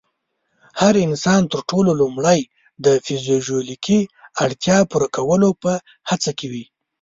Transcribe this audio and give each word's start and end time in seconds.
هر 0.79 0.93
انسان 1.07 1.41
تر 1.51 1.59
ټولو 1.69 1.91
لومړی 2.01 2.39
د 2.85 2.87
فزيولوژيکي 3.05 3.99
اړتیا 4.43 4.77
پوره 4.91 5.07
کولو 5.15 5.49
په 5.61 5.71
هڅه 6.09 6.31
کې 6.37 6.47
وي. 6.51 6.65